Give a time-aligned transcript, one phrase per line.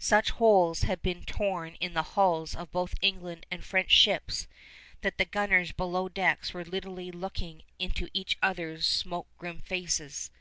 [0.00, 4.48] Such holes had been torn in the hulls of both English and French ships
[5.02, 10.32] that the gunners below decks were literally looking into each other's smoke grimmed faces.